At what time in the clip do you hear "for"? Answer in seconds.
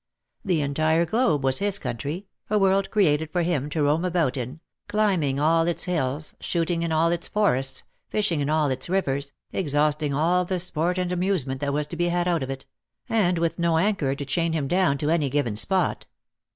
3.31-3.43